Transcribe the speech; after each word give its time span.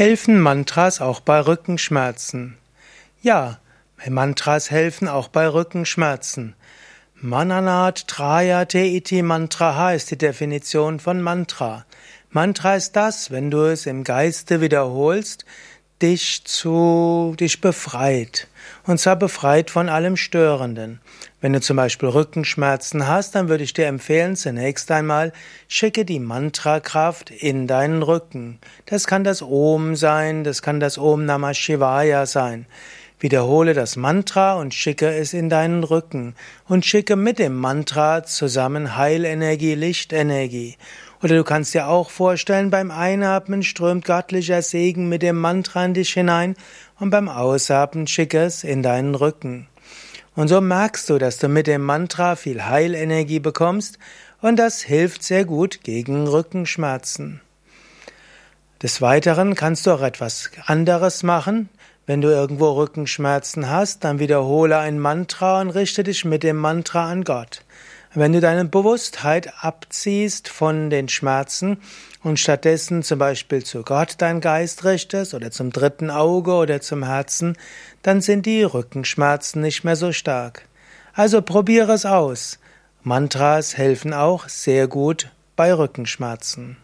Helfen 0.00 0.40
Mantras 0.40 1.02
auch 1.02 1.20
bei 1.20 1.40
Rückenschmerzen? 1.40 2.56
Ja, 3.20 3.58
Mantras 4.08 4.70
helfen 4.70 5.08
auch 5.08 5.28
bei 5.28 5.46
Rückenschmerzen. 5.46 6.54
Mananat 7.16 8.08
Trayate 8.08 8.78
iti 8.78 9.20
Mantraha 9.20 9.92
ist 9.92 10.10
die 10.10 10.16
Definition 10.16 11.00
von 11.00 11.20
Mantra. 11.20 11.84
Mantra 12.30 12.76
ist 12.76 12.96
das, 12.96 13.30
wenn 13.30 13.50
du 13.50 13.70
es 13.70 13.84
im 13.84 14.02
Geiste 14.02 14.62
wiederholst, 14.62 15.44
dich 16.00 16.46
zu, 16.46 17.36
dich 17.38 17.60
befreit. 17.60 18.48
Und 18.86 18.98
zwar 18.98 19.16
befreit 19.16 19.70
von 19.70 19.88
allem 19.88 20.16
Störenden. 20.16 21.00
Wenn 21.40 21.52
du 21.52 21.60
zum 21.60 21.76
Beispiel 21.76 22.08
Rückenschmerzen 22.08 23.06
hast, 23.06 23.34
dann 23.34 23.48
würde 23.48 23.64
ich 23.64 23.72
dir 23.72 23.86
empfehlen, 23.86 24.36
zunächst 24.36 24.90
einmal, 24.90 25.32
schicke 25.68 26.04
die 26.04 26.20
Mantrakraft 26.20 27.30
in 27.30 27.66
deinen 27.66 28.02
Rücken. 28.02 28.58
Das 28.86 29.06
kann 29.06 29.24
das 29.24 29.42
Om 29.42 29.96
sein, 29.96 30.44
das 30.44 30.62
kann 30.62 30.80
das 30.80 30.98
Om 30.98 31.24
Namah 31.24 31.54
Shivaya 31.54 32.26
sein. 32.26 32.66
Wiederhole 33.20 33.74
das 33.74 33.96
Mantra 33.96 34.54
und 34.54 34.72
schicke 34.72 35.14
es 35.14 35.34
in 35.34 35.50
deinen 35.50 35.84
Rücken 35.84 36.34
und 36.66 36.86
schicke 36.86 37.16
mit 37.16 37.38
dem 37.38 37.54
Mantra 37.54 38.24
zusammen 38.24 38.96
Heilenergie, 38.96 39.74
Lichtenergie. 39.74 40.76
Oder 41.22 41.36
du 41.36 41.44
kannst 41.44 41.74
dir 41.74 41.86
auch 41.86 42.08
vorstellen, 42.08 42.70
beim 42.70 42.90
Einatmen 42.90 43.62
strömt 43.62 44.06
göttlicher 44.06 44.62
Segen 44.62 45.10
mit 45.10 45.20
dem 45.20 45.36
Mantra 45.36 45.84
in 45.84 45.92
dich 45.92 46.14
hinein 46.14 46.56
und 46.98 47.10
beim 47.10 47.28
Ausatmen 47.28 48.06
schicke 48.06 48.38
es 48.38 48.64
in 48.64 48.82
deinen 48.82 49.14
Rücken. 49.14 49.68
Und 50.34 50.48
so 50.48 50.62
merkst 50.62 51.10
du, 51.10 51.18
dass 51.18 51.36
du 51.36 51.48
mit 51.48 51.66
dem 51.66 51.82
Mantra 51.82 52.36
viel 52.36 52.64
Heilenergie 52.64 53.40
bekommst 53.40 53.98
und 54.40 54.56
das 54.56 54.80
hilft 54.80 55.22
sehr 55.22 55.44
gut 55.44 55.80
gegen 55.82 56.26
Rückenschmerzen. 56.26 57.42
Des 58.82 59.02
Weiteren 59.02 59.54
kannst 59.54 59.86
du 59.86 59.90
auch 59.90 60.00
etwas 60.00 60.50
anderes 60.64 61.22
machen. 61.22 61.68
Wenn 62.10 62.22
du 62.22 62.28
irgendwo 62.28 62.72
Rückenschmerzen 62.72 63.70
hast, 63.70 64.02
dann 64.02 64.18
wiederhole 64.18 64.76
ein 64.78 64.98
Mantra 64.98 65.60
und 65.60 65.70
richte 65.70 66.02
dich 66.02 66.24
mit 66.24 66.42
dem 66.42 66.56
Mantra 66.56 67.08
an 67.08 67.22
Gott. 67.22 67.62
Wenn 68.14 68.32
du 68.32 68.40
deine 68.40 68.64
Bewusstheit 68.64 69.52
abziehst 69.60 70.48
von 70.48 70.90
den 70.90 71.08
Schmerzen 71.08 71.76
und 72.24 72.40
stattdessen 72.40 73.04
zum 73.04 73.20
Beispiel 73.20 73.62
zu 73.62 73.84
Gott 73.84 74.16
dein 74.18 74.40
Geist 74.40 74.84
richtest 74.84 75.34
oder 75.34 75.52
zum 75.52 75.70
dritten 75.70 76.10
Auge 76.10 76.54
oder 76.54 76.80
zum 76.80 77.04
Herzen, 77.04 77.56
dann 78.02 78.20
sind 78.20 78.44
die 78.44 78.64
Rückenschmerzen 78.64 79.62
nicht 79.62 79.84
mehr 79.84 79.94
so 79.94 80.10
stark. 80.10 80.66
Also 81.12 81.42
probiere 81.42 81.92
es 81.92 82.06
aus. 82.06 82.58
Mantras 83.04 83.76
helfen 83.76 84.14
auch 84.14 84.48
sehr 84.48 84.88
gut 84.88 85.28
bei 85.54 85.72
Rückenschmerzen. 85.72 86.76